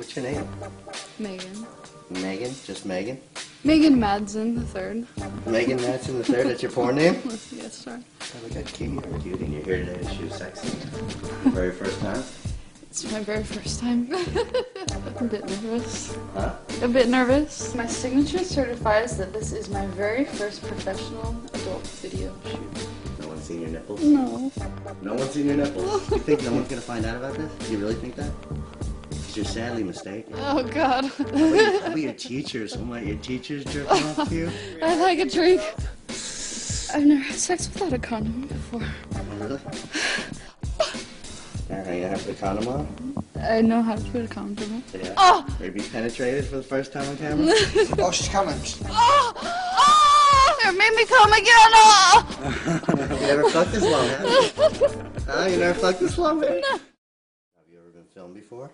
[0.00, 0.48] What's your name?
[1.18, 1.66] Megan.
[2.08, 2.54] Megan?
[2.64, 3.20] Just Megan?
[3.64, 5.06] Megan Madsen the third.
[5.46, 6.46] Megan Madsen the third.
[6.46, 7.20] That's your porn name?
[7.52, 8.02] yes, sir.
[8.22, 9.44] Oh, look how cute you are, cutie.
[9.44, 10.68] And you're here today to shoot sexy.
[11.50, 12.24] Very first time?
[12.80, 14.08] It's my very first time.
[14.10, 16.16] I'm a bit nervous.
[16.32, 16.54] Huh?
[16.80, 17.74] A bit nervous.
[17.74, 22.88] My signature certifies that this is my very first professional adult video shoot.
[23.20, 24.02] No one's seen your nipples?
[24.02, 24.50] No.
[25.02, 26.10] No one's seen your nipples?
[26.10, 27.52] You think no one's gonna find out about this?
[27.68, 28.32] Do you really think that?
[29.30, 30.32] Because you're sadly mistaken.
[30.38, 31.04] Oh God.
[31.04, 32.76] How about your- how about your teachers?
[32.76, 34.50] Oh my, your teachers jerking off to you?
[34.82, 35.60] I like a drink.
[36.92, 38.82] I've never had sex without a condom before.
[39.14, 39.60] Oh, really?
[41.70, 43.24] Are you gonna have to put a condom on?
[43.40, 44.82] I know how to put a condom on.
[45.00, 45.14] Yeah.
[45.16, 45.44] Ah!
[45.48, 45.56] Oh!
[45.60, 47.54] Maybe penetrated for the first time on camera?
[48.00, 48.56] Oh, she's coming.
[48.88, 49.32] Oh!
[49.36, 50.56] Oh!
[50.64, 51.70] It made me come again!
[51.78, 53.14] Oh!
[53.20, 55.42] you never fucked this long, huh?
[55.42, 55.46] Huh?
[55.48, 56.62] You never fucked this long, baby?
[56.68, 56.80] Have
[57.70, 58.72] you ever been filmed before?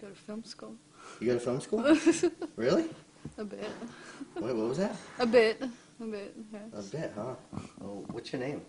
[0.00, 0.74] I go to film school.
[1.20, 1.96] You go to film school?
[2.56, 2.88] really?
[3.36, 3.68] A bit.
[4.36, 4.96] Wait, what was that?
[5.18, 5.62] A bit.
[6.00, 6.34] A bit,
[6.72, 7.34] A bit, huh?
[7.84, 8.62] Oh, what's your name?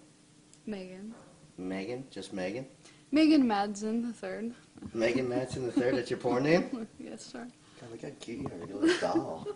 [0.66, 1.14] Megan.
[1.58, 2.04] Megan?
[2.12, 2.66] Just Megan?
[3.12, 4.54] Megan Madsen the third.
[4.94, 5.96] Megan Madsen the third.
[5.96, 6.86] That's your porn name?
[7.00, 7.48] Yes, sir.
[7.80, 8.68] God, look how cute you are.
[8.68, 9.48] You're a little doll.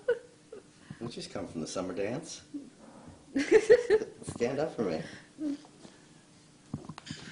[1.01, 2.43] You just come from the summer dance.
[4.23, 5.01] Stand up for me.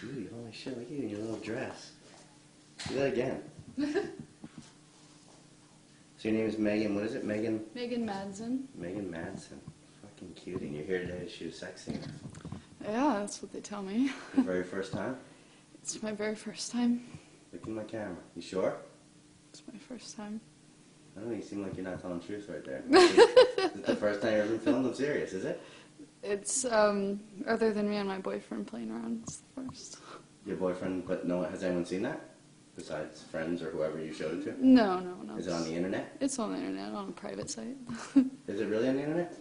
[0.02, 1.91] Cutie, holy shit, look at you in your little dress.
[2.89, 3.41] Do that again.
[6.23, 7.25] So your name is Megan, what is it?
[7.25, 7.59] Megan?
[7.75, 8.63] Megan Madsen.
[8.75, 9.59] Megan Madsen.
[10.02, 10.67] Fucking cutie.
[10.67, 11.99] And you're here today to shoot a sex scene.
[12.81, 14.09] Yeah, that's what they tell me.
[14.33, 15.17] Your very first time?
[15.81, 17.03] It's my very first time.
[17.52, 18.15] Look in my camera.
[18.38, 18.77] You sure?
[19.49, 20.39] It's my first time.
[21.17, 22.83] I don't know, you seem like you're not telling the truth right there.
[22.89, 24.85] is it the first time you've ever been filmed?
[24.85, 25.61] I'm serious, is it?
[26.23, 29.97] It's, um, other than me and my boyfriend playing around, it's the first.
[30.45, 32.33] Your boyfriend, but no one, has anyone seen that?
[32.75, 34.66] Besides friends or whoever you showed it to?
[34.66, 35.35] No, no, no.
[35.38, 36.17] Is it on the internet?
[36.19, 37.77] It's on the internet, on a private site.
[38.47, 39.33] Is it really on the internet?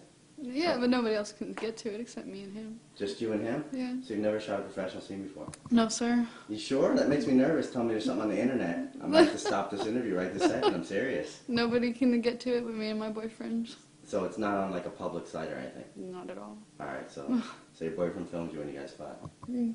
[0.43, 2.81] yeah, but nobody else can get to it except me and him.
[2.97, 3.65] Just you and him?
[3.73, 3.95] Yeah.
[4.03, 5.49] So you've never shot a professional scene before?
[5.71, 6.27] No, sir.
[6.49, 6.95] You sure?
[6.95, 7.71] That makes me nervous.
[7.71, 8.95] Tell me there's something on the internet.
[9.03, 10.75] I might have to stop this interview right this second.
[10.75, 11.41] I'm serious.
[11.49, 13.75] Nobody can get to it but me and my boyfriend.
[14.05, 15.85] So it's not on like a public site or anything.
[15.97, 16.59] Not at all.
[16.81, 17.11] All right.
[17.11, 17.41] So,
[17.73, 19.21] so your boyfriend filmed you when you guys fought.
[19.49, 19.75] Mm.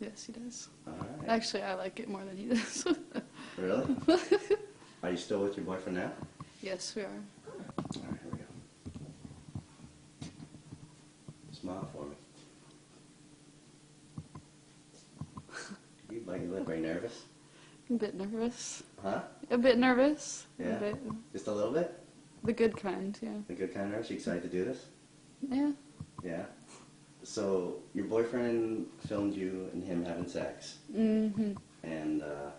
[0.00, 0.68] Yes, he does.
[0.86, 1.28] All right.
[1.28, 2.86] Actually, I like it more than he does.
[3.56, 3.96] Really?
[5.02, 6.12] Are you still with your boyfriend now?
[6.62, 7.06] yes, we are.
[7.08, 8.20] All right.
[8.22, 8.44] Here we go.
[11.50, 12.16] Smile for me.
[16.12, 16.68] You bite your lip.
[16.68, 17.24] Are you nervous?
[17.90, 18.82] A bit nervous.
[19.02, 19.20] Huh?
[19.50, 20.46] A bit nervous.
[20.58, 20.76] Yeah.
[20.76, 20.96] A bit.
[21.32, 21.98] Just a little bit?
[22.44, 23.38] The good kind, yeah.
[23.48, 24.10] The good kind of nervous?
[24.10, 24.84] You excited to do this?
[25.48, 25.72] Yeah.
[26.24, 26.44] Yeah.
[27.28, 31.52] So your boyfriend filmed you and him having sex, hmm
[31.82, 32.50] and uh,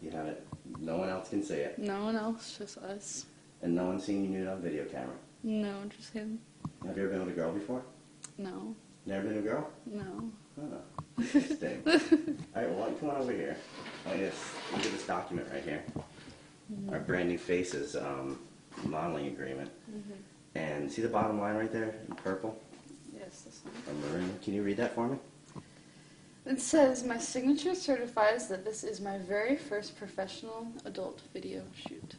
[0.00, 0.46] you have it.
[0.80, 3.26] No one else can see it, No one else, just us.
[3.60, 5.14] and no one's seen you nude on video camera.
[5.42, 6.38] No, just him.
[6.86, 7.82] Have you ever been with a girl before?
[8.38, 8.74] No.
[9.04, 9.68] Never been with a girl?
[9.84, 10.30] No.
[10.58, 10.80] Oh,
[11.18, 11.82] interesting.
[11.86, 11.92] All
[12.62, 13.58] right, well, why don't you come on over here?
[14.06, 15.84] Look at this, look at this document right here.
[16.90, 18.38] Our brand new faces um,
[18.84, 19.70] modeling agreement.
[20.54, 22.58] And see the bottom line right there in purple
[23.26, 24.00] Yes, this one.
[24.12, 24.38] maroon?
[24.40, 25.18] Can you read that for me?
[26.44, 32.14] It says, My signature certifies that this is my very first professional adult video shoot.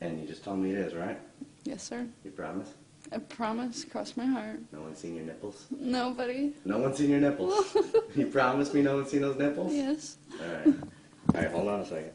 [0.00, 1.18] And you just told me it is, right?
[1.62, 2.08] Yes, sir.
[2.24, 2.74] You promise?
[3.12, 4.58] I promise, cross my heart.
[4.72, 5.66] No one's seen your nipples?
[5.70, 6.54] Nobody.
[6.64, 7.76] No one's seen your nipples.
[8.16, 9.72] you promise me no one's seen those nipples?
[9.72, 10.16] Yes.
[10.32, 10.66] All right.
[10.66, 12.12] All right, hold on a second.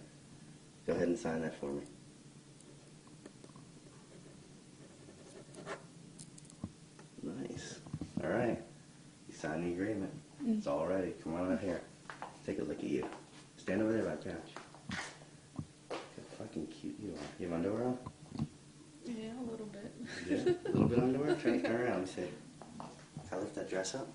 [0.85, 1.83] Go ahead and sign that for me.
[7.23, 7.79] Nice.
[8.23, 8.61] All right.
[9.28, 10.11] You signed the agreement.
[10.44, 10.57] Mm.
[10.57, 11.13] It's all ready.
[11.23, 11.81] Come on out here.
[12.45, 13.06] Take a look at you.
[13.57, 14.51] Stand over there by the couch.
[15.89, 16.00] Look
[16.39, 17.17] how fucking cute you are.
[17.39, 17.97] You have underwear on?
[19.06, 19.94] Yeah, a little bit.
[20.29, 20.38] Yeah.
[20.38, 21.35] A little bit of underwear?
[21.35, 21.91] Turn, turn around.
[21.91, 22.29] Let me see.
[23.29, 24.07] Can I lift that dress up?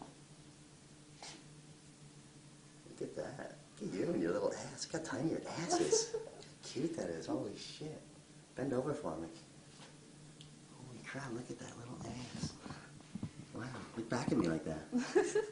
[2.89, 3.59] Look at that.
[3.81, 4.89] Look at you and your little ass.
[4.93, 6.17] Look how tiny your ass is.
[6.63, 7.27] Cute that is.
[7.27, 8.01] Holy shit.
[8.57, 9.29] Bend over for me.
[10.77, 12.53] Holy crap, look at that little ass.
[13.59, 13.65] Wow.
[13.97, 14.87] Look back at me like that.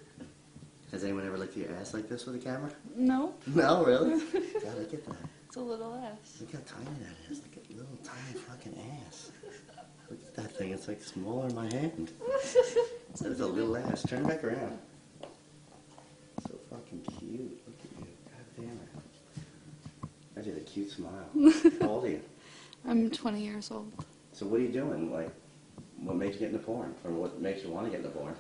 [0.93, 2.71] Has anyone ever looked at your ass like this with a camera?
[2.95, 4.11] No, No, really?
[4.21, 5.17] God, look at that.
[5.47, 6.37] it's a little ass.
[6.41, 7.39] Look how tiny that is.
[7.43, 9.33] Look at little tiny fucking ass.
[10.09, 10.71] Look at that thing.
[10.71, 12.13] It's like smaller than my hand.
[13.21, 14.05] That is a little ass.
[14.09, 14.79] Turn back around.
[16.47, 17.61] So fucking cute.
[17.67, 18.07] Look at you.
[18.25, 19.39] God damn it.
[20.39, 21.29] I did a cute smile.
[21.81, 22.21] How old are you?
[22.89, 23.91] I'm 20 years old.
[24.33, 25.13] So what are you doing?
[25.13, 25.31] Like,
[26.01, 26.95] what made you get into porn?
[27.05, 28.35] Or what makes you want to get into porn?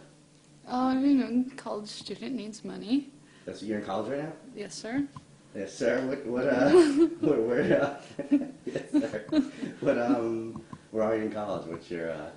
[0.68, 3.10] Oh, you know, college student needs money.
[3.44, 4.32] That's you're in college right now?
[4.54, 5.06] Yes, sir.
[5.54, 6.04] Yes, sir.
[6.06, 6.26] What?
[6.26, 6.48] What?
[6.48, 6.70] Uh?
[7.20, 7.40] where?
[7.40, 7.82] Where?
[7.82, 9.40] Uh,
[9.82, 11.66] but um, where are you in college?
[11.66, 12.30] What's your uh,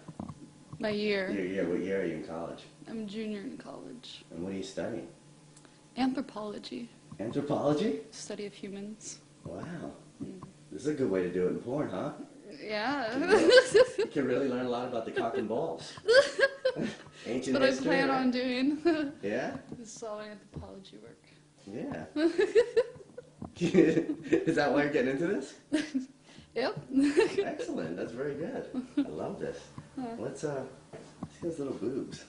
[0.79, 1.29] My year.
[1.31, 1.67] your year?
[1.67, 2.63] What year are you in college?
[2.87, 4.23] I'm a junior in college.
[4.31, 5.07] And what are you studying?
[5.97, 6.87] Anthropology,
[7.19, 7.99] Anthropology?
[8.11, 9.19] study of humans.
[9.43, 9.63] Wow.
[10.23, 10.41] Mm.
[10.71, 12.11] This is a good way to do it in porn, huh?
[12.61, 13.17] Yeah.
[13.97, 15.93] You can really learn a lot about the cock and balls.
[17.25, 18.17] Ancient But I plan right?
[18.19, 18.79] on doing.
[19.21, 19.57] Yeah?
[19.77, 21.21] this is all anthropology work.
[21.65, 22.05] Yeah.
[23.59, 25.53] is that why you're getting into this?
[26.55, 26.79] Yep.
[27.43, 27.95] Excellent.
[27.97, 28.65] That's very good.
[28.97, 29.59] I love this.
[29.99, 30.07] Huh.
[30.17, 30.63] Let's uh
[30.93, 32.23] see those little boobs.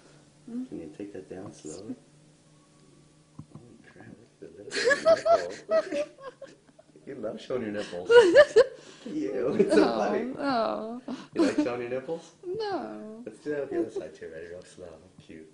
[0.49, 0.65] Hmm?
[0.67, 1.95] Can you take that down slowly?
[3.55, 6.09] Holy crap, look at the little nipples.
[7.07, 8.11] You love showing your nipples.
[9.07, 10.33] You, it's so funny.
[10.39, 11.01] Oh.
[11.35, 12.33] You like showing your nipples?
[12.47, 13.23] No.
[13.25, 14.31] Let's do that with the other side too.
[14.33, 14.47] Ready?
[14.49, 14.87] Real slow.
[15.27, 15.51] Cute.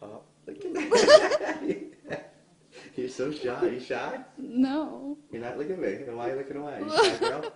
[0.00, 0.24] Pop.
[0.46, 0.74] Look at
[2.08, 2.32] that.
[2.96, 3.66] You're so shy.
[3.66, 4.18] You shy?
[4.38, 5.16] No.
[5.32, 5.94] You're not looking at me.
[5.94, 6.80] Then why are you looking away?
[6.84, 7.52] You shy girl?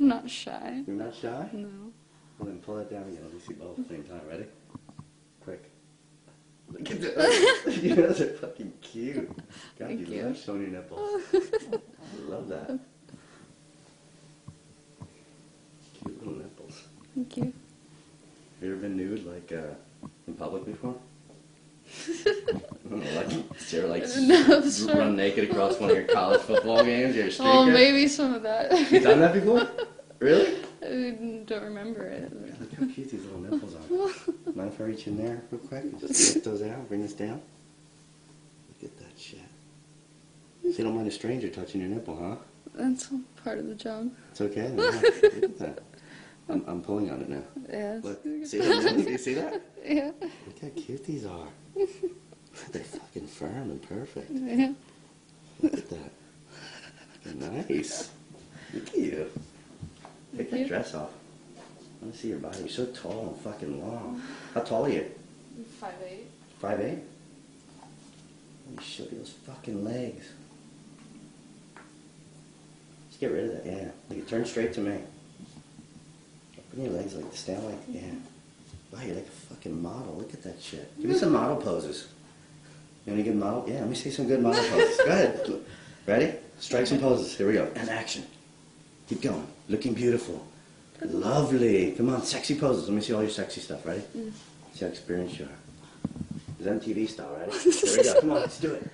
[0.00, 0.82] I'm not shy.
[0.86, 1.48] You're not shy?
[1.52, 1.68] No.
[2.38, 3.20] Well, then pull that down again.
[3.22, 4.20] Let me see both at the same time.
[4.28, 4.46] Ready?
[5.44, 5.70] Quick.
[6.68, 7.78] Look at that.
[7.80, 9.28] you guys are fucking cute.
[9.78, 10.22] God, Thank you, you.
[10.24, 11.22] love showing your nipples.
[11.32, 11.78] I
[12.28, 12.78] love that.
[16.02, 16.82] Cute little nipples.
[17.16, 17.44] Thank you.
[17.44, 17.52] Have
[18.60, 19.74] you ever been nude, like, uh,
[20.26, 20.94] in public before?
[22.26, 22.32] I
[22.90, 23.28] don't know, like,
[24.02, 24.98] like, No, s- sorry.
[24.98, 27.16] run naked across one of your college football games?
[27.16, 27.40] You're a streaker?
[27.54, 28.92] Oh, maybe some of that.
[28.92, 29.66] You done that before?
[30.18, 30.56] Really?
[30.82, 31.10] I
[31.44, 32.32] don't remember it.
[32.58, 34.52] Look how cute these little nipples are.
[34.54, 37.12] Mind if I reach in there real quick and just lift those out, bring this
[37.12, 37.42] down?
[38.80, 39.40] Look at that shit.
[40.62, 42.36] So you don't mind a stranger touching your nipple, huh?
[42.74, 44.10] That's all part of the job.
[44.30, 44.68] It's okay.
[44.70, 45.82] Look at that.
[46.48, 47.42] I'm, I'm pulling on it now.
[47.70, 48.00] Yeah.
[48.02, 48.94] Look, see that?
[49.04, 49.60] Do you see that?
[49.84, 50.12] Yeah.
[50.20, 51.48] Look how cute these are.
[52.72, 54.30] They're fucking firm and perfect.
[54.30, 54.72] Yeah.
[55.60, 56.10] Look at that.
[57.68, 58.10] Nice.
[58.72, 59.30] Look at you.
[60.36, 60.68] Take Thank that you.
[60.68, 61.10] dress off.
[61.58, 62.60] I want to see your body.
[62.60, 64.22] You're so tall and fucking long.
[64.54, 65.10] How tall are you?
[65.80, 66.26] Five eight.
[66.60, 66.98] Five eight?
[68.68, 70.26] Holy shit, those fucking legs.
[73.08, 73.88] Just get rid of that, yeah.
[74.08, 75.00] Look, you turn straight to me.
[76.76, 78.02] Open your legs like stand like yeah.
[78.92, 80.16] Wow, you're like a fucking model.
[80.18, 80.94] Look at that shit.
[81.00, 82.08] Give me some model poses.
[83.06, 83.64] You want a good model?
[83.66, 84.96] Yeah, let me see some good model poses.
[84.98, 85.60] Go ahead.
[86.06, 86.32] Ready?
[86.58, 87.34] Strike some poses.
[87.34, 87.66] Here we go.
[87.76, 88.24] And action.
[89.08, 89.46] Keep going.
[89.70, 90.46] Looking beautiful.
[91.00, 91.92] Lovely.
[91.92, 92.88] Come on, sexy poses.
[92.88, 93.86] Let me see all your sexy stuff.
[93.86, 94.02] Ready?
[94.14, 94.32] Mm.
[94.74, 96.10] See how experienced you are.
[96.60, 97.52] It's MTV style, right?
[97.62, 98.20] Here we go.
[98.20, 98.90] Come on, let's do it.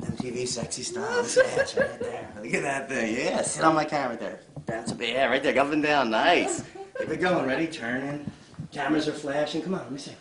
[0.00, 1.22] MTV sexy style.
[1.22, 2.28] This right there.
[2.42, 3.16] Look at that thing.
[3.16, 4.40] Yeah, sit on my camera there.
[4.68, 5.14] Bounce a bit.
[5.14, 5.58] Yeah, right there.
[5.58, 6.10] Up and down.
[6.10, 6.62] Nice.
[6.98, 7.46] Keep it going.
[7.46, 7.66] Ready?
[7.66, 8.30] Turning.
[8.70, 9.62] Cameras are flashing.
[9.62, 10.12] Come on, let me see.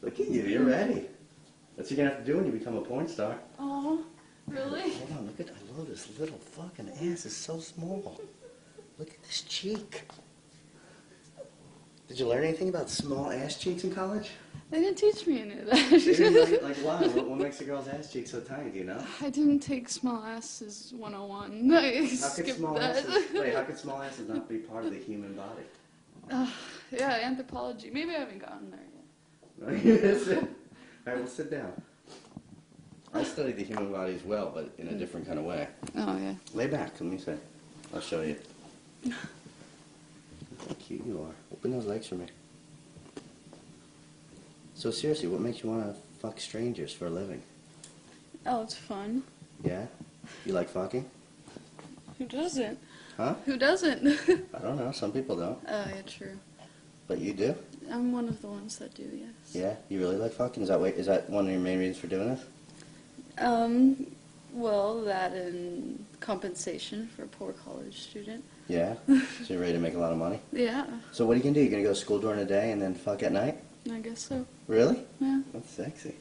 [0.00, 0.42] Look at you.
[0.44, 1.06] You're ready.
[1.76, 3.38] That's what you're gonna have to do when you become a porn star.
[3.58, 4.02] Oh,
[4.46, 4.80] really?
[4.80, 5.26] Hold on.
[5.26, 5.48] Look at.
[5.48, 7.26] I love this little fucking ass.
[7.26, 8.18] It's so small.
[8.98, 10.08] Look at this cheek.
[12.08, 14.30] Did you learn anything about small ass cheeks in college?
[14.70, 16.60] They didn't teach me any of that.
[16.60, 17.06] like, like why?
[17.08, 18.70] What, what makes a girl's ass cheek so tiny?
[18.70, 19.04] Do you know?
[19.20, 21.72] I didn't take small asses 101.
[21.72, 22.96] I How could small that.
[22.96, 23.24] asses?
[23.34, 25.62] Wait, how could small asses not be part of the human body?
[26.30, 26.48] Uh,
[26.92, 27.90] yeah, anthropology.
[27.90, 28.80] Maybe I haven't gotten there
[29.74, 30.38] yet.
[30.38, 30.46] All
[31.06, 31.72] right, well, sit down.
[33.12, 35.66] I studied the human body as well, but in a different kind of way.
[35.96, 36.34] Oh, yeah.
[36.54, 36.92] Lay back.
[37.00, 37.32] Let me see.
[37.92, 38.36] I'll show you.
[39.04, 39.14] Look
[40.68, 41.34] how cute you are.
[41.52, 42.26] Open those legs for me.
[44.80, 47.42] So seriously, what makes you want to fuck strangers for a living?
[48.46, 49.22] Oh, it's fun.
[49.62, 49.84] Yeah?
[50.46, 51.04] You like fucking?
[52.16, 52.78] Who doesn't?
[53.18, 53.34] Huh?
[53.44, 54.06] Who doesn't?
[54.54, 54.90] I don't know.
[54.92, 55.58] Some people don't.
[55.68, 56.38] Oh, yeah, true.
[57.08, 57.54] But you do?
[57.92, 59.52] I'm one of the ones that do, yes.
[59.52, 59.74] Yeah?
[59.90, 60.62] You really like fucking?
[60.62, 62.44] Is that, wait, is that one of your main reasons for doing this?
[63.36, 64.06] Um,
[64.50, 68.42] well, that and compensation for a poor college student.
[68.66, 68.94] Yeah?
[69.06, 70.40] so you're ready to make a lot of money?
[70.54, 71.60] Yeah, So what are you gonna do?
[71.60, 73.58] You're gonna go to school during the day and then fuck at night?
[73.92, 74.46] I guess so.
[74.68, 75.02] Really?
[75.20, 75.40] Yeah.
[75.52, 76.14] That's sexy.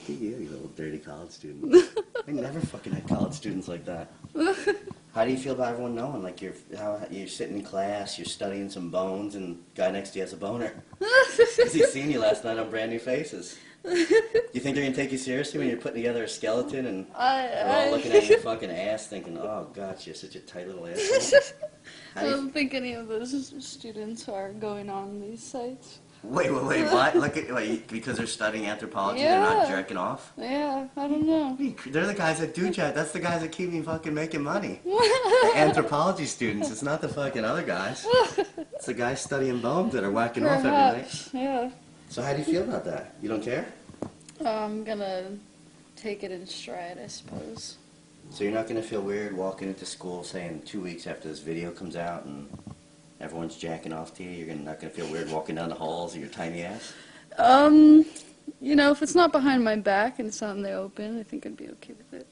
[0.00, 1.74] Look at you, you little dirty college student.
[2.28, 4.10] I never fucking had college students like that.
[5.14, 6.22] How do you feel about everyone knowing?
[6.24, 10.18] Like you're how you're sitting in class, you're studying some bones, and guy next to
[10.18, 10.74] you has a boner.
[10.98, 13.56] Cause he seen you last night on Brand New Faces.
[13.84, 17.42] You think they're gonna take you seriously when you're putting together a skeleton and I,
[17.42, 20.66] they're all I, looking at your fucking ass, thinking, "Oh God, you're such a tight
[20.66, 21.40] little asshole."
[22.16, 26.00] I do you don't think any of those students are going on these sites.
[26.24, 27.14] Wait, wait, wait, what?
[27.16, 30.32] Look at, wait, because they're studying anthropology, they're not jerking off?
[30.38, 31.54] Yeah, I don't know.
[31.86, 32.94] They're the guys that do that.
[32.94, 34.80] That's the guys that keep me fucking making money.
[35.44, 36.70] The anthropology students.
[36.70, 38.06] It's not the fucking other guys.
[38.74, 41.28] It's the guys studying bones that are whacking off every night.
[41.32, 41.70] Yeah.
[42.08, 43.14] So how do you feel about that?
[43.22, 43.66] You don't care?
[44.44, 45.36] I'm gonna
[45.96, 47.76] take it in stride, I suppose.
[48.30, 51.70] So you're not gonna feel weird walking into school saying two weeks after this video
[51.70, 52.48] comes out and
[53.24, 54.44] everyone's jacking off to you.
[54.44, 56.92] You're not gonna feel weird walking down the halls of your tiny ass.
[57.38, 58.04] Um,
[58.60, 61.22] you know, if it's not behind my back and it's not in the open, I
[61.22, 62.26] think I'd be okay with it.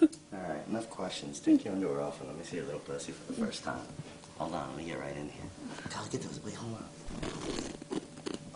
[0.32, 1.40] All right, enough questions.
[1.40, 3.80] Take your underwear off and let me see your little pussy for the first time.
[4.38, 5.44] Hold on, let me get right in here.
[5.92, 6.40] God, at those.
[6.44, 6.84] Wait, hold on.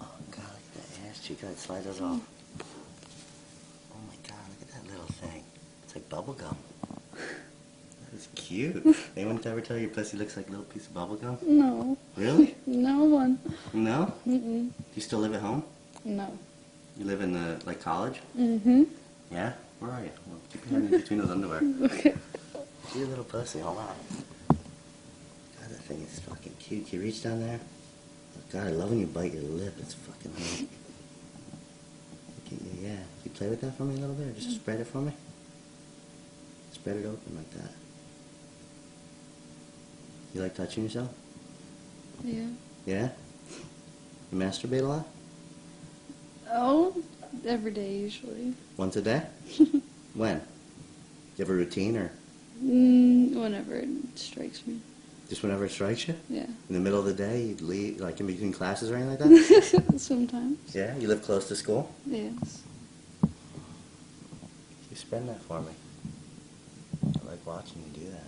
[0.00, 1.38] Oh God, look at that ass cheek.
[1.56, 2.20] Slide those off.
[3.92, 5.44] Oh my God, look at that little thing.
[5.84, 6.56] It's like bubble gum.
[8.14, 8.84] Is cute.
[9.16, 11.38] Anyone ever tell you your pussy looks like a little piece of bubble gum?
[11.42, 12.54] No, Really?
[12.66, 13.38] no one.
[13.72, 14.12] No?
[14.26, 14.68] Mm-mm.
[14.68, 15.62] Do you still live at home?
[16.04, 16.36] No.
[16.96, 18.20] You live in the like college?
[18.36, 18.84] Mm-hmm.
[19.30, 19.52] Yeah.
[19.80, 20.10] Where are you?
[20.26, 21.60] Well, keep your hand in between those underwear.
[21.82, 22.14] Okay.
[22.88, 23.86] See your little pussy, hold on.
[24.48, 26.88] God, that thing is fucking cute.
[26.88, 27.60] Can you reach down there?
[27.62, 29.74] Oh, God, I love when you bite your lip.
[29.78, 30.60] It's fucking hot.
[32.50, 32.88] You, yeah.
[32.96, 35.02] Can you play with that for me a little bit, or just spread it for
[35.02, 35.12] me?
[36.72, 37.70] Spread it open like that.
[40.34, 41.08] You like touching yourself?
[42.24, 42.46] Yeah.
[42.86, 43.08] Yeah?
[44.32, 45.06] You masturbate a lot?
[46.50, 46.94] Oh,
[47.46, 48.54] every day usually.
[48.76, 49.22] Once a day?
[50.14, 50.38] when?
[50.38, 50.44] Do
[51.36, 52.10] You have a routine, or
[52.62, 54.80] Mm, whenever it strikes me.
[55.28, 56.14] just whenever it strikes you?
[56.28, 56.42] Yeah.
[56.68, 59.18] In the middle of the day, you leave, like in between classes or anything like
[59.90, 60.00] that?
[60.00, 60.58] Sometimes.
[60.74, 60.96] yeah?
[60.96, 61.94] You live close to school?
[62.04, 62.62] Yes.
[64.90, 65.68] You spend that for me.
[67.04, 68.24] I like watching you do that.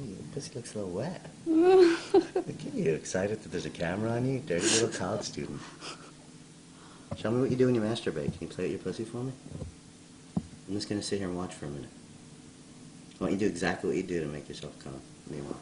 [0.00, 1.26] Ooh, your pussy looks a little wet.
[1.46, 5.60] Look at you, excited that there's a camera on you, dirty little college student.
[7.16, 8.32] Show me what you do when you masturbate.
[8.32, 9.32] Can you play with your pussy for me?
[10.68, 11.88] I'm just gonna sit here and watch for a minute.
[13.18, 15.00] I want you to do exactly what you do to make yourself come.
[15.30, 15.56] Let me watch.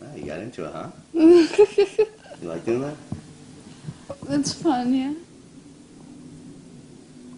[0.00, 0.90] Wow, you got into it, huh?
[2.42, 2.94] You like doing that?
[4.22, 5.12] That's fun, yeah.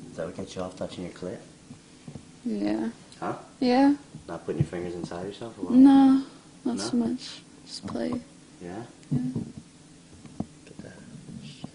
[0.09, 1.39] Does that what gets you off touching your clit?
[2.45, 2.91] Yeah.
[3.19, 3.35] Huh?
[3.59, 3.95] Yeah.
[4.29, 5.75] Not putting your fingers inside yourself or what?
[5.75, 6.23] No,
[6.65, 6.83] not No?
[6.83, 7.41] so much.
[7.67, 8.13] Just play.
[8.63, 8.83] Yeah?
[9.11, 9.19] Yeah.
[9.35, 10.93] Look at that.
[11.45, 11.71] Shit.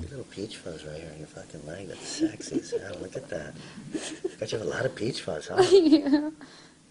[0.00, 1.88] Your little peach fuzz right here on your fucking leg.
[1.88, 2.96] That's sexy as hell.
[3.02, 3.54] Look at that.
[4.40, 5.62] Bet you have a lot of peach fuzz, huh?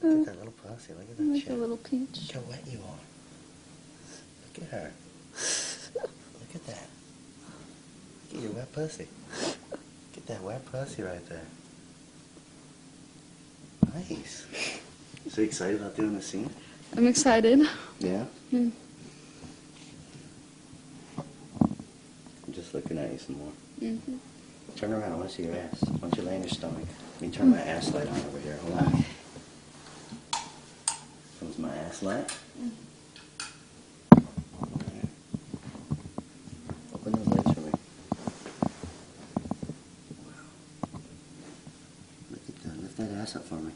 [0.06, 0.94] Look at that little pussy.
[0.94, 1.52] Look at that Like shit.
[1.52, 2.34] a little peach.
[2.34, 3.00] Look how wet you are.
[4.46, 4.92] Look at her.
[5.96, 6.88] Look at that.
[8.32, 9.08] Look at your wet pussy.
[10.14, 11.42] Get that wet pussy right there.
[13.94, 14.46] Nice.
[15.30, 16.50] So excited about doing the scene?
[16.96, 17.68] I'm excited.
[18.00, 18.26] Yeah?
[18.52, 18.70] Hmm.
[21.18, 23.52] I'm just looking at you some more.
[23.80, 23.98] hmm
[24.76, 25.14] Turn around.
[25.14, 25.84] I want to see your ass.
[25.88, 26.84] Why don't you lay on your stomach?
[27.14, 28.58] Let me turn my ass light on over here.
[28.64, 29.06] Hold on.
[31.96, 32.38] Comes my ass light.
[34.60, 35.10] Alright.
[36.94, 37.72] Open those legs for me.
[40.25, 40.34] Wow.
[42.32, 42.82] Look at that.
[42.82, 43.72] Lift that ass up for me.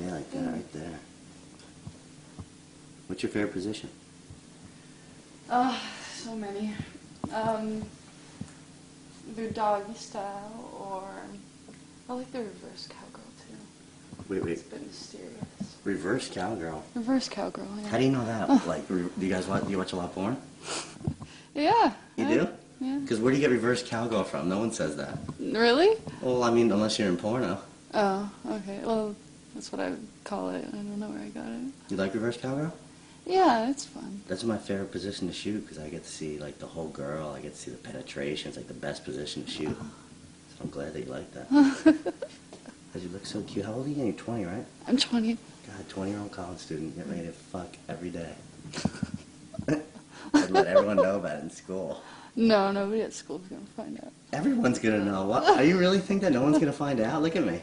[0.00, 0.98] Yeah, like that, right there.
[3.08, 3.90] What's your favorite position?
[5.50, 5.78] Oh,
[6.14, 6.72] so many.
[7.32, 7.82] Um,
[9.28, 11.04] either doggy style or
[12.08, 13.56] I like the reverse cowgirl too.
[14.28, 14.52] Wait, wait.
[14.52, 15.51] It's a bit mysterious.
[15.84, 16.84] Reverse cowgirl.
[16.94, 17.66] Reverse cowgirl.
[17.80, 17.88] Yeah.
[17.88, 18.48] How do you know that?
[18.66, 19.64] Like, re- do you guys watch?
[19.64, 20.36] Do you watch a lot of porn?
[21.54, 21.92] Yeah.
[22.16, 22.48] You yeah, do?
[22.80, 22.98] Yeah.
[22.98, 24.48] Because where do you get reverse cowgirl from?
[24.48, 25.18] No one says that.
[25.40, 25.96] Really?
[26.20, 27.58] Well, I mean, unless you're in porno.
[27.94, 28.80] Oh, okay.
[28.84, 29.14] Well,
[29.54, 29.92] that's what I
[30.24, 30.64] call it.
[30.66, 31.72] I don't know where I got it.
[31.90, 32.72] You like reverse cowgirl?
[33.26, 34.22] Yeah, it's fun.
[34.26, 37.34] That's my favorite position to shoot because I get to see like the whole girl.
[37.36, 38.48] I get to see the penetration.
[38.48, 39.76] It's like the best position to shoot.
[39.80, 39.90] Oh.
[40.50, 42.14] So I'm glad that you like that.
[42.92, 43.64] Because you look so cute.
[43.64, 44.04] How old are you?
[44.04, 44.66] You're 20, right?
[44.86, 45.32] I'm 20.
[45.34, 46.94] God, 20 year old college student.
[46.94, 48.34] Get ready to fuck every day.
[50.34, 52.02] I'd let everyone know about it in school.
[52.36, 54.12] No, nobody at school's gonna find out.
[54.34, 55.24] Everyone's gonna know.
[55.24, 55.44] What?
[55.58, 57.22] Are you really think that no one's gonna find out?
[57.22, 57.62] Look at me.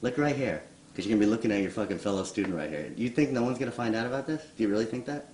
[0.00, 0.62] Look right here.
[0.92, 2.92] Because you're gonna be looking at your fucking fellow student right here.
[2.96, 4.42] You think no one's gonna find out about this?
[4.56, 5.28] Do you really think that?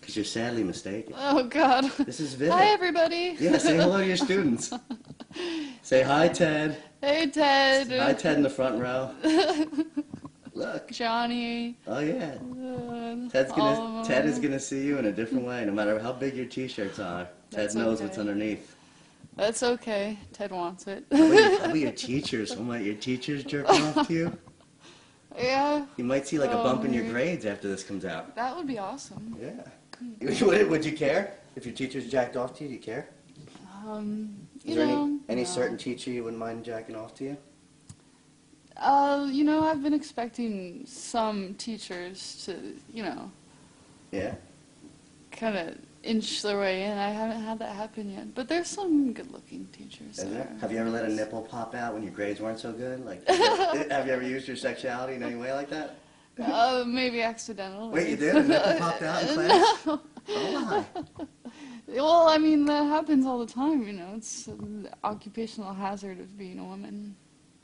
[0.00, 1.14] Because you're sadly mistaken.
[1.16, 1.90] Oh God.
[1.98, 2.52] This is Vivid.
[2.52, 3.36] Hi everybody.
[3.38, 4.72] Yeah, say hello to your students.
[5.82, 6.76] Say hi, Ted.
[7.02, 7.90] Hey Ted.
[7.90, 9.10] Hi, Ted in the front row.
[10.54, 10.88] Look.
[10.92, 11.76] Johnny.
[11.88, 12.34] Oh yeah.
[12.36, 14.04] Uh, Ted's gonna.
[14.04, 17.00] Ted is gonna see you in a different way, no matter how big your t-shirts
[17.00, 17.24] are.
[17.50, 18.04] Ted That's knows okay.
[18.04, 18.76] what's underneath.
[19.34, 20.16] That's okay.
[20.32, 21.04] Ted wants it.
[21.10, 22.54] How about, your, how about your teachers?
[22.54, 24.38] Won't let your teachers jerking off to you?
[25.36, 28.36] yeah, You might see like a Oh, bump in your grades after this comes out.
[28.36, 29.36] that would be awesome.
[29.40, 30.40] Yeah.
[30.44, 32.68] would, would you care if your teachers jacked off to you?
[32.68, 33.08] Do you care?
[33.86, 35.46] Um, Is you there know, any, any no.
[35.48, 37.36] certain teacher you wouldn't mind jacking off to you?
[38.76, 42.56] Uh, you know, I've been expecting some teachers to,
[42.92, 43.30] you know,
[44.12, 44.34] Yeah.
[45.30, 46.96] kind of inch their way in.
[46.96, 50.18] I haven't had that happen yet, but there's some good-looking teachers.
[50.18, 50.48] Is there?
[50.60, 53.04] Have you ever let a nipple pop out when your grades weren't so good?
[53.04, 53.26] Like,
[53.90, 55.96] have you ever used your sexuality in any way like that?
[56.40, 57.90] Uh, maybe accidentally.
[57.90, 58.36] Wait, you did?
[58.36, 59.86] A nipple popped out in class?
[59.86, 60.00] No.
[60.28, 60.84] Oh
[61.16, 61.26] my.
[61.92, 64.14] Well, I mean, that happens all the time, you know.
[64.16, 67.14] It's an occupational hazard of being a woman.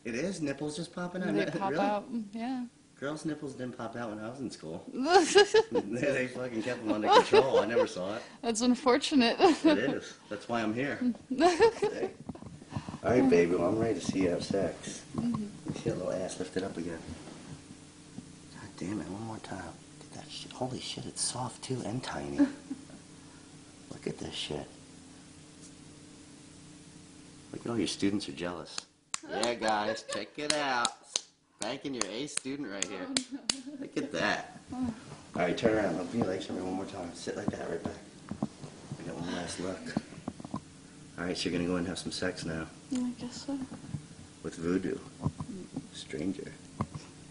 [0.04, 1.34] It is nipples just popping out.
[1.34, 1.84] They pop really?
[1.84, 2.64] out, yeah.
[2.98, 4.84] Girls' nipples didn't pop out when I was in school.
[4.92, 7.60] they, they fucking kept them under control.
[7.60, 8.22] I never saw it.
[8.42, 9.36] That's unfortunate.
[9.38, 10.14] It is.
[10.28, 10.98] That's why I'm here.
[11.28, 12.10] Hey.
[13.04, 13.54] All right, baby.
[13.54, 15.02] Well, I'm ready to see you have sex.
[15.16, 16.98] You see that little ass lifted up again.
[18.54, 19.08] God damn it!
[19.08, 19.62] One more time.
[20.00, 20.50] Get that shit.
[20.50, 21.06] Holy shit!
[21.06, 22.40] It's soft too and tiny.
[23.90, 24.66] Look at this shit.
[27.52, 28.76] Look at all your students are jealous.
[29.30, 30.88] Yeah, guys, check it out.
[31.60, 33.06] Spanking your A student right here.
[33.80, 34.60] Look at that.
[34.72, 34.84] All
[35.34, 35.98] right, turn around.
[35.98, 37.10] Open your legs for me one more time.
[37.14, 37.92] Sit like that right back.
[38.42, 39.78] I got one last look.
[41.18, 43.58] All right, so you're gonna go and have some sex now Yeah, I guess so.
[44.44, 44.98] with Voodoo.
[45.92, 46.52] Stranger.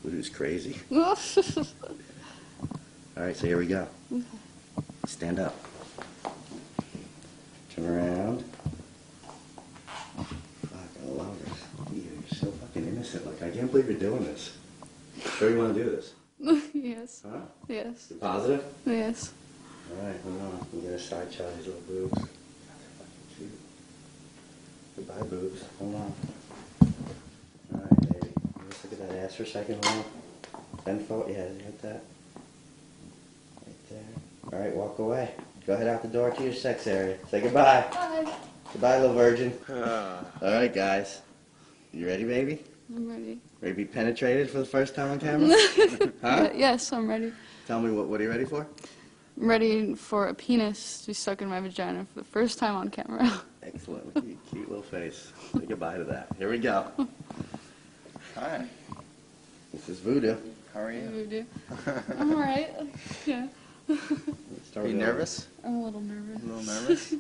[0.04, 0.78] Voodoo's crazy.
[0.92, 1.16] All
[3.16, 3.88] right, so here we go.
[5.06, 5.56] Stand up.
[7.80, 8.44] Around.
[10.16, 10.28] Fuck,
[11.04, 11.64] I love this.
[11.94, 13.26] You're so fucking innocent.
[13.26, 14.58] Like, I can't believe you're doing this.
[15.38, 16.14] Sure you want to do this?
[16.74, 17.40] yes, Huh?
[17.68, 18.64] yes, You positive?
[18.86, 19.32] yes.
[19.92, 20.68] All right, hold on.
[20.74, 22.14] I'm gonna side shot these little boobs.
[22.18, 22.28] God,
[22.98, 23.60] fucking cute.
[24.96, 25.64] Goodbye, boobs.
[25.80, 26.14] Hold on.
[27.74, 28.34] All right, baby.
[28.68, 29.86] Let's look at that ass for a second.
[29.86, 30.82] Hold on.
[30.84, 31.30] Bend forward.
[31.30, 32.04] Yeah, you got that.
[33.66, 34.04] Right there.
[34.52, 35.32] All right, walk away.
[35.68, 37.18] Go ahead out the door to your sex area.
[37.30, 37.86] Say goodbye.
[37.92, 38.34] Bye.
[38.72, 39.54] Goodbye, little virgin.
[39.70, 41.22] All right, guys.
[41.92, 42.64] You ready, baby?
[42.96, 43.40] I'm ready.
[43.60, 45.50] Ready to be penetrated for the first time on camera?
[46.22, 46.50] huh?
[46.56, 47.34] yes, I'm ready.
[47.68, 48.08] Tell me what.
[48.08, 48.66] What are you ready for?
[49.42, 52.76] I'm ready for a penis to be stuck in my vagina for the first time
[52.78, 53.30] on camera.
[53.62, 54.06] Excellent.
[54.16, 55.34] Look at your cute little face.
[55.52, 56.30] Say goodbye to that.
[56.38, 56.90] Here we go.
[58.36, 58.66] Hi,
[59.74, 60.38] This is Voodoo.
[60.74, 61.10] how are you?
[61.10, 61.44] Voodoo.
[62.18, 62.74] I'm alright.
[63.26, 63.48] Yeah.
[63.88, 65.48] Let's start Are you nervous?
[65.64, 66.44] I'm a little nervous.
[66.44, 67.14] A little nervous?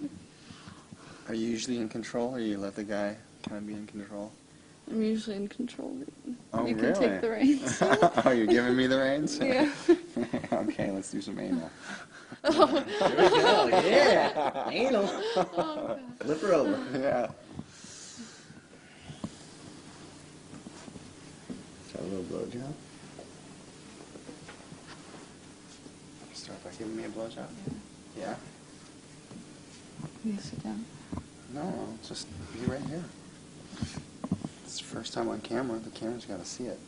[1.30, 3.16] Are you usually in control, or you let the guy
[3.48, 4.32] kind of be in control?
[4.90, 5.98] I'm usually in control.
[6.54, 7.78] Oh, you can take the reins.
[7.82, 9.38] oh, you're giving me the reins?
[9.42, 9.70] yeah.
[10.54, 11.70] okay, let's do some anal.
[12.46, 12.66] Oh.
[12.68, 13.68] Here we go.
[13.68, 14.70] Yeah.
[14.70, 15.10] Anal.
[15.36, 17.00] Oh, Flip her over.
[17.00, 17.28] yeah.
[21.92, 22.74] Try a little blowjob.
[26.48, 27.46] Start by giving me a blowjob?
[28.18, 28.34] Yeah?
[30.24, 30.86] You sit down.
[31.54, 33.04] No, just be right here.
[34.64, 35.78] It's the first time on camera.
[35.78, 36.80] The camera's got to see it.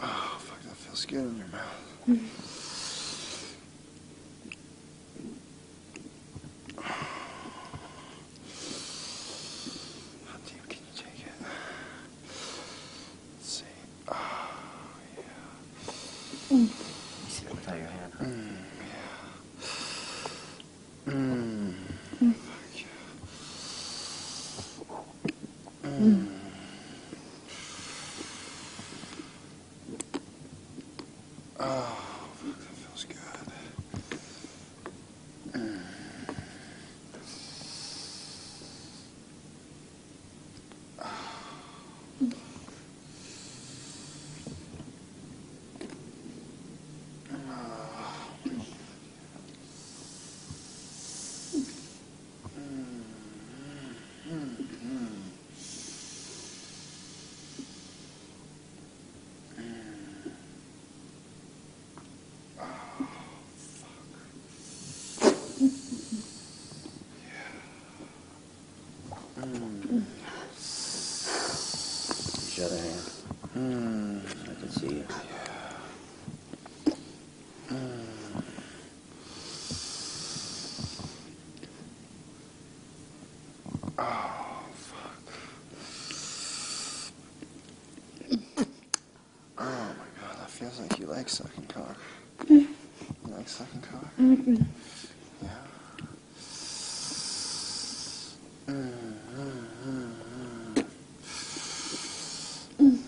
[0.00, 0.38] Oh,
[0.98, 1.84] fuck, that feels good in your mouth.
[10.26, 11.32] How deep can you take it?
[13.36, 13.64] Let's see.
[14.08, 14.14] Oh,
[15.16, 16.56] yeah.
[16.56, 16.68] You
[17.28, 18.12] see that without your hand?
[18.18, 18.24] huh?
[18.24, 18.56] Mm,
[21.06, 21.12] yeah.
[21.12, 21.74] Mm.
[22.34, 22.86] Fuck yeah.
[25.90, 26.28] Mm
[32.38, 33.18] fuck, that feels good.
[73.58, 74.20] Mm.
[74.24, 75.04] I can see you.
[77.68, 78.42] Mm.
[83.98, 85.22] Oh, fuck.
[89.58, 91.96] Oh my god, that feels like you like sucking cock.
[92.48, 92.68] You
[93.26, 94.04] like sucking cock?
[94.20, 94.54] Mm-hmm.
[95.42, 95.48] Yeah.
[98.68, 98.92] Mm,
[99.34, 100.84] mm, mm,
[102.80, 102.98] mm.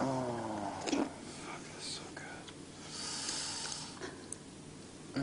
[0.00, 1.08] Oh, fuck,
[1.72, 2.46] that's so good.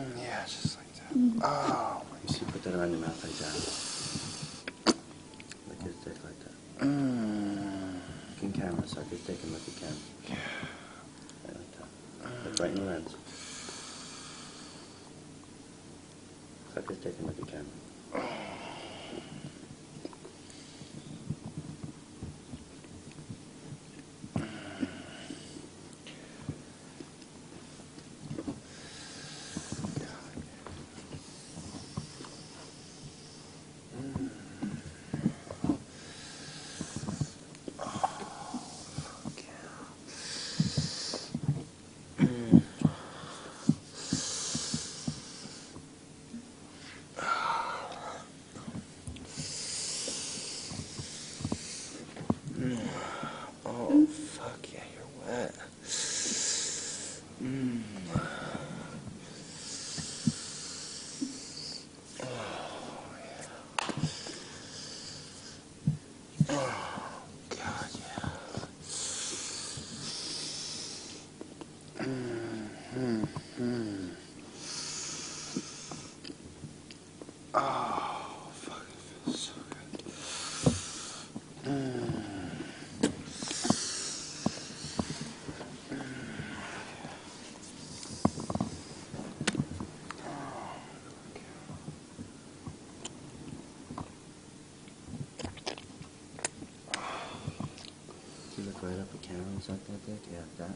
[0.00, 1.12] Mm, yeah, just like that.
[1.44, 3.54] Oh, my You should put that on your mouth like that.
[5.68, 6.54] Like his dick like that.
[6.86, 8.00] Mm.
[8.30, 9.96] Look in camera, suck his dick and look at camera.
[10.28, 10.36] Yeah.
[11.44, 11.88] Right like that.
[12.44, 13.16] Look right in the lens.
[16.72, 17.66] Suck his dick and look at camera.
[53.64, 55.54] Oh, fuck yeah, you're wet.
[57.42, 57.82] Mm.
[66.50, 68.28] Oh, God, yeah.
[72.04, 73.28] Mm, mm,
[73.60, 74.10] mm.
[77.54, 79.92] Oh, fuck, it feels so good.
[81.70, 82.18] Mm.
[98.58, 99.44] You look right up at camera
[100.58, 100.70] that.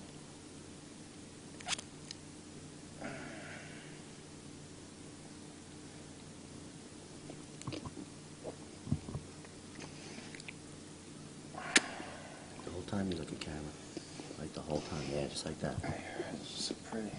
[12.65, 13.61] The whole time you look at camera.
[14.39, 15.77] Like the whole time, yeah, just like that.
[16.45, 17.11] So pretty.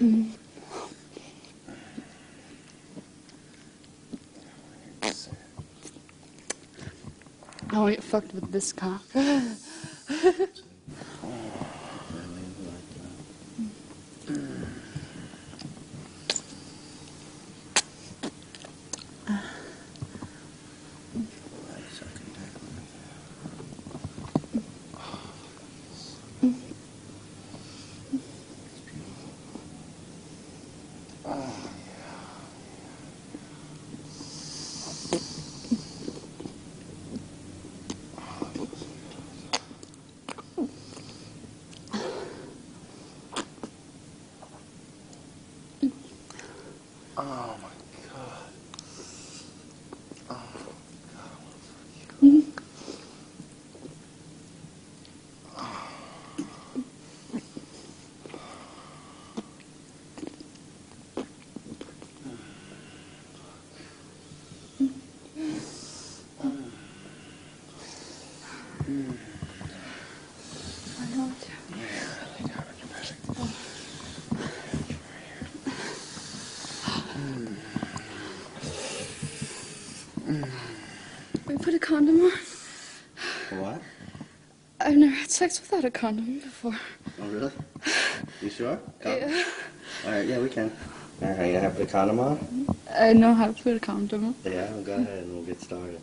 [0.00, 0.32] Cock?
[5.02, 5.12] Yeah,
[7.86, 8.02] it.
[8.02, 9.02] Fucked with this cock.
[85.40, 86.76] sex without a condom before.
[87.18, 87.50] Oh, really?
[88.42, 88.78] You sure?
[89.02, 89.42] Yeah.
[90.04, 90.70] All right, yeah, we can.
[91.22, 92.66] All right, you know how to put a condom on?
[92.94, 94.34] I know how to put a condom on.
[94.44, 95.98] Yeah, well, go ahead and we'll get started.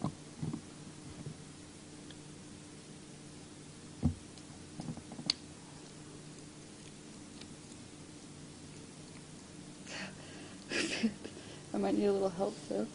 [11.76, 12.88] I might need a little help, though.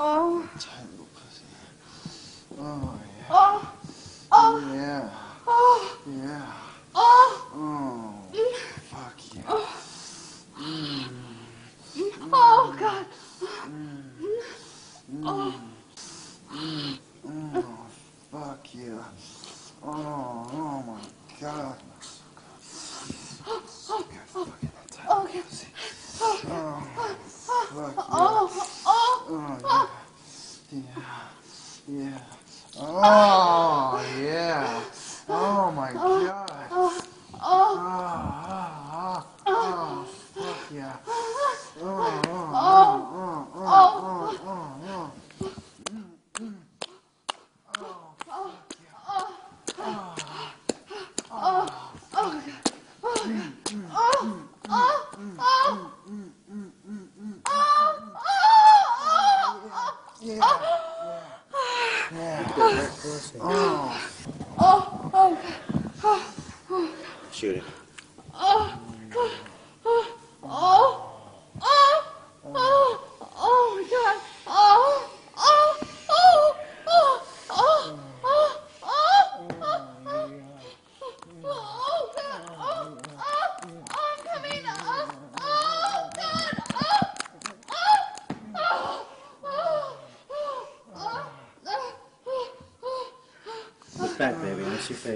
[0.00, 0.48] Oh.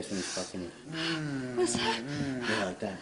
[0.01, 0.71] He's fucking you.
[0.91, 2.01] Mm, What's that?
[2.01, 2.65] Mm, mm.
[2.67, 2.99] Like that.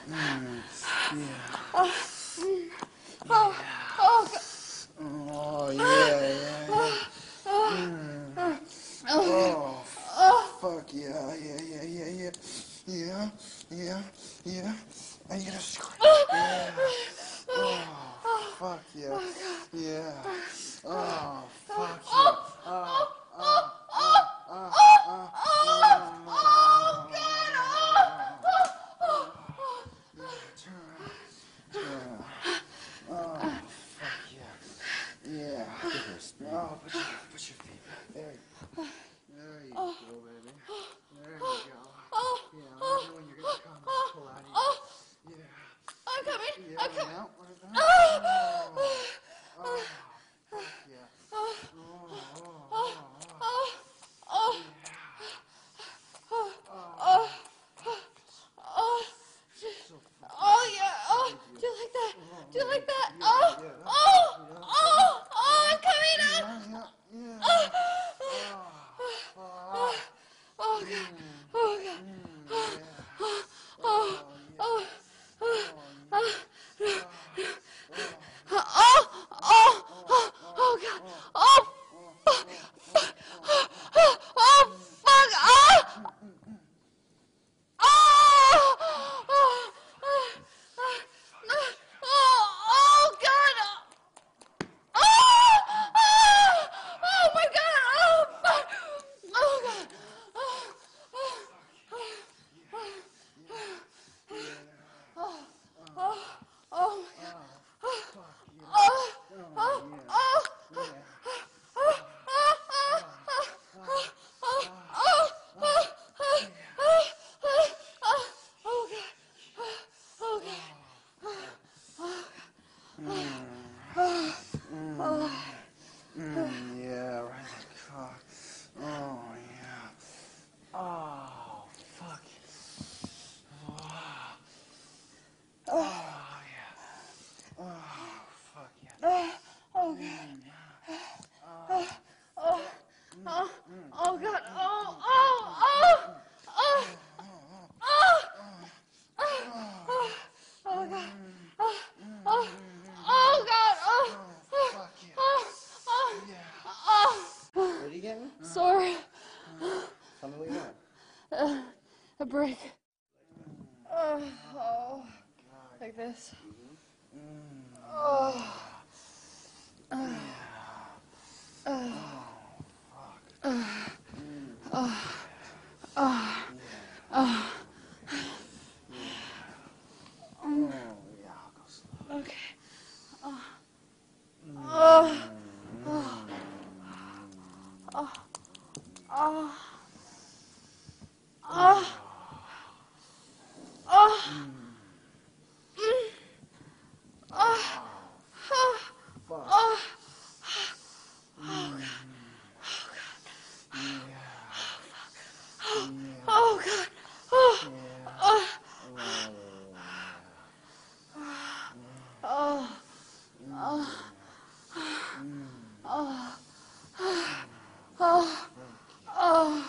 [219.33, 219.63] 아,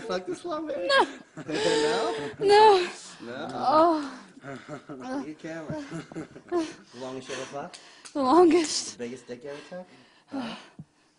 [0.00, 0.04] huh?
[0.04, 0.88] You never fucked this long, baby?
[0.88, 1.06] No.
[2.40, 2.86] no?
[3.20, 3.20] No.
[3.26, 3.48] No?
[3.52, 5.82] Oh, your camera.
[6.14, 6.66] the
[7.00, 7.80] longest you ever fucked?
[8.12, 8.98] the longest.
[8.98, 9.84] The biggest dick you ever
[10.32, 10.56] took?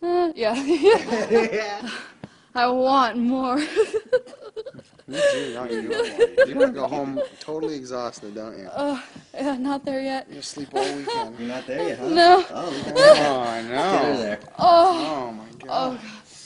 [0.01, 0.55] Uh, yeah.
[1.29, 1.89] yeah.
[2.55, 3.57] I want more.
[5.07, 5.81] Me too, don't you?
[6.45, 8.69] You're gonna go home totally exhausted, don't you?
[8.75, 9.03] Oh,
[9.33, 10.27] yeah, not there yet.
[10.31, 11.39] You're sleep all weekend.
[11.39, 12.09] You're not there yet, huh?
[12.09, 12.45] No.
[12.49, 13.27] Oh, look at that.
[13.27, 14.39] Oh, I Get her there.
[14.57, 15.67] Oh, Oh my oh, god.
[15.67, 15.99] God.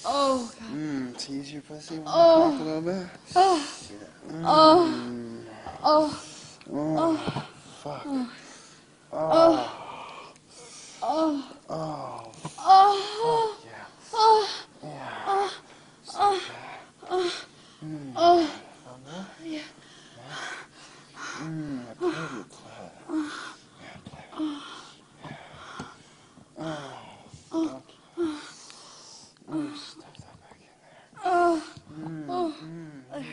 [0.06, 0.70] Oh, God.
[0.70, 2.52] Mmm, tease your pussy Oh.
[2.52, 3.08] a little bit.
[3.36, 3.68] Oh,
[4.44, 5.46] oh, mm.
[5.84, 6.20] oh, oh.
[6.70, 6.96] Mm.
[7.00, 7.48] oh,
[7.84, 8.04] fuck.
[8.06, 8.30] oh,
[9.16, 9.72] Oh,
[11.04, 14.48] oh, oh, oh, yeah, oh.
[14.84, 15.24] oh, yeah.
[15.28, 15.52] oh,
[16.16, 17.32] oh,
[17.82, 18.50] oh, oh,
[19.46, 19.60] yeah.
[21.42, 22.92] mmm, I played your clit.
[23.82, 24.58] Yeah, play with it.
[26.60, 26.68] Yeah.
[27.52, 27.82] Oh,
[28.18, 28.32] okay.
[29.52, 31.23] Mmm, stuff that back in there.
[31.36, 31.64] Oh,
[32.30, 32.54] Oh.
[33.12, 33.26] yeah.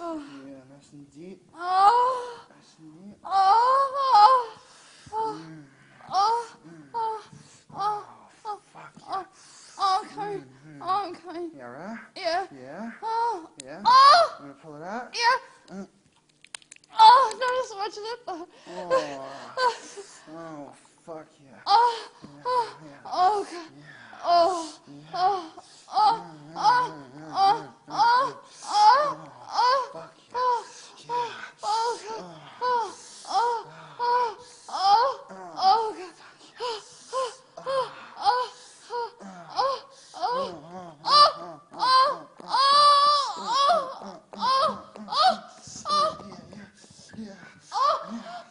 [0.00, 1.42] oh, Yeah, nice and deep.
[1.54, 3.18] oh, Nice and deep.
[3.22, 4.58] oh, oh,
[5.12, 5.40] oh,
[6.08, 6.50] oh,
[6.94, 7.22] oh,
[7.74, 9.02] oh, fuck yeah.
[9.10, 9.26] oh,
[9.78, 10.44] oh, I'm coming.
[10.80, 11.50] Oh, I'm coming.
[11.54, 11.98] Yeah, right?
[12.16, 12.46] Yeah.
[12.58, 13.82] Yeah, Oh, yeah.
[13.84, 15.14] oh, I'm gonna pull it out.
[15.14, 15.84] yeah.
[16.96, 18.20] Not as much lip.
[18.26, 19.84] Oh, Oh,
[20.30, 20.72] oh,
[21.04, 21.58] fuck yeah.
[21.66, 23.00] oh, Yeah, oh, yeah.
[23.04, 23.70] oh, God.
[23.76, 24.03] Yeah.
[24.26, 24.72] Oh,
[25.14, 25.52] oh,
[25.92, 26.24] oh,
[26.56, 26.94] oh,
[27.30, 31.14] oh, oh, oh, oh, Fuck yeah.
[31.62, 32.22] oh, Yeah.
[33.28, 33.66] oh,
[39.20, 39.44] God.
[39.56, 39.82] Oh,
[40.16, 40.54] oh,
[41.04, 41.38] oh,
[41.74, 42.40] oh,
[44.36, 44.78] oh, God.
[47.72, 48.43] Oh, oh,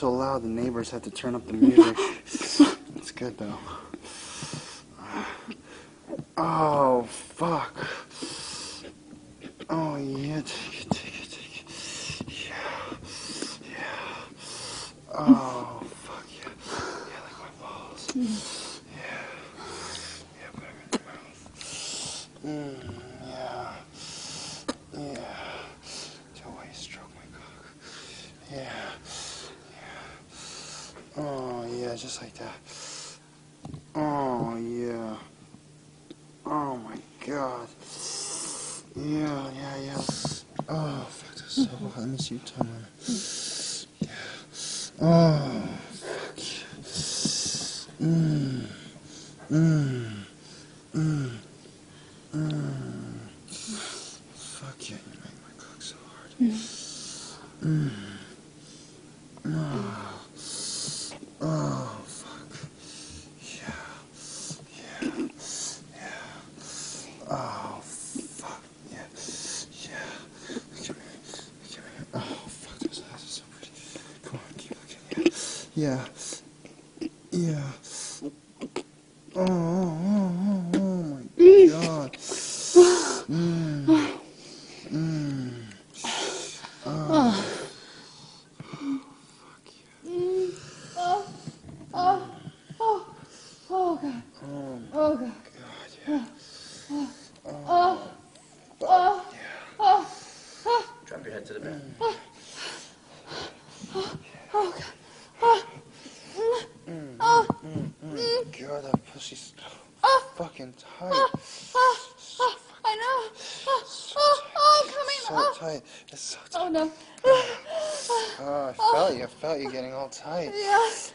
[0.00, 1.94] so loud the neighbors had to turn up the music.
[2.96, 3.58] it's good though.
[6.38, 7.86] Oh, fuck.
[9.68, 12.46] Oh, yeah, take it, take it, take it.
[12.48, 12.54] Yeah.
[13.70, 13.84] Yeah.
[15.12, 15.49] Oh.
[42.30, 42.69] you time.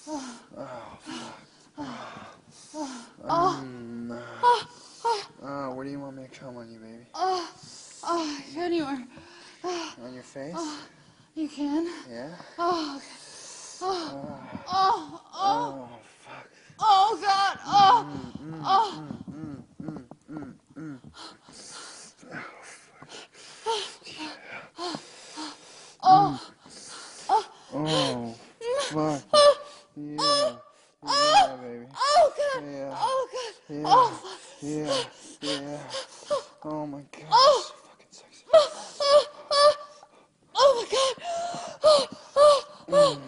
[0.00, 0.22] oh,
[1.04, 1.45] fuck.
[1.78, 1.92] Um,
[5.42, 7.04] uh, where do you want me to come on you, baby?
[7.14, 7.50] Oh,
[8.04, 9.04] oh, anywhere.
[9.64, 10.56] On your face?
[11.34, 11.86] You can.
[12.10, 12.30] Yeah?
[12.58, 13.06] Oh, okay.
[13.82, 15.88] Oh, Oh, oh, oh,
[16.20, 16.48] fuck.
[16.80, 17.58] oh, God.
[17.66, 19.62] Mm, oh, mm,
[20.72, 20.98] mm,
[26.08, 26.08] oh.
[26.08, 26.40] Oh,
[27.74, 28.34] Oh,
[28.90, 29.22] fuck.
[29.96, 29.98] Yeah.
[29.98, 30.45] Yeah,
[31.66, 31.86] baby.
[31.94, 32.64] oh, God.
[32.64, 32.96] Yeah.
[32.98, 33.54] Oh, God.
[33.76, 33.82] Yeah.
[33.86, 34.40] Oh, fuck.
[34.62, 35.04] Yeah.
[35.42, 35.78] Yeah.
[36.64, 37.26] Oh my god.
[37.30, 37.72] Oh.
[37.88, 38.44] Fucking sexy.
[38.52, 39.74] Oh, oh, oh,
[40.56, 41.14] oh, my God.
[41.84, 42.06] Oh,
[42.36, 43.20] oh, oh, oh,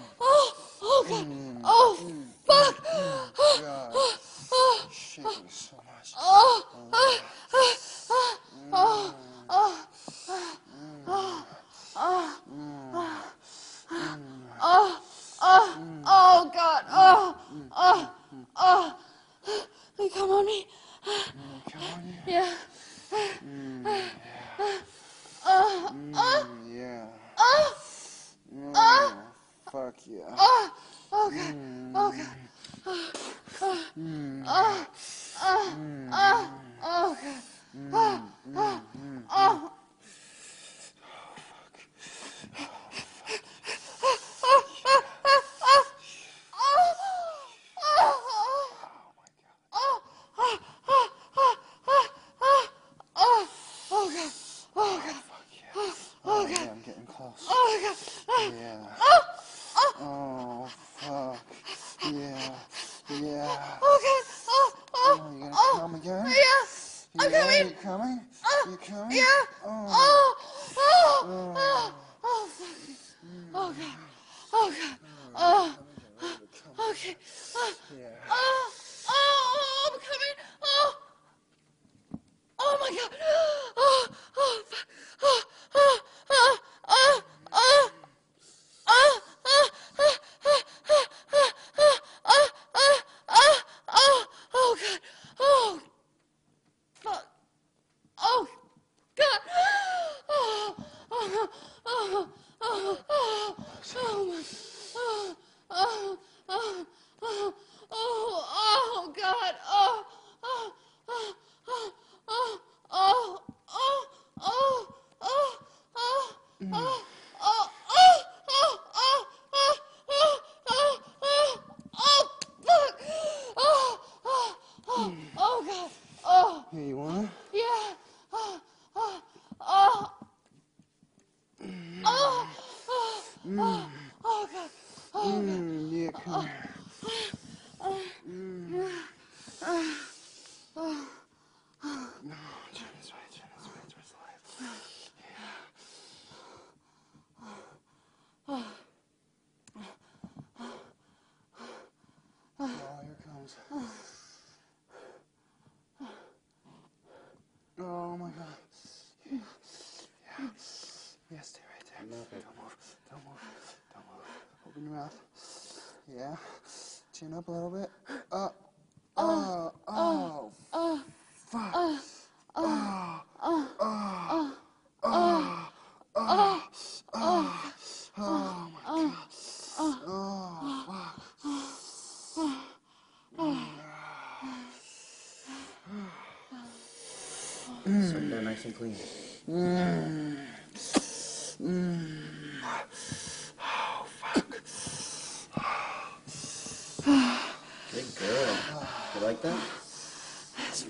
[116.61, 116.88] Mm.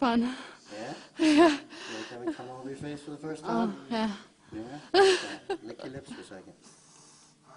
[0.09, 0.21] Fun.
[0.23, 0.95] Yeah?
[1.19, 1.49] Yeah.
[1.49, 3.77] Like having come over your face for the first Oh, time?
[3.91, 4.11] yeah.
[4.53, 4.63] Yeah?
[5.49, 5.57] Yeah.
[5.65, 6.53] Lick your lips for a second.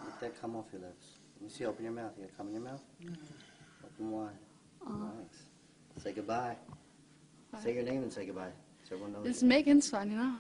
[0.04, 1.06] Let that come off your lips.
[1.36, 1.66] Let me see.
[1.66, 2.12] Open your mouth.
[2.18, 2.82] You got cum in your mouth?
[3.04, 3.16] Mm.
[3.86, 4.30] Open wide.
[4.88, 4.92] Oh.
[4.92, 6.04] Nice.
[6.04, 6.56] Say goodbye.
[7.62, 8.52] Say your name and say goodbye.
[8.88, 9.28] So everyone knows.
[9.28, 9.44] It's.
[9.44, 10.34] Megan's fun, you know.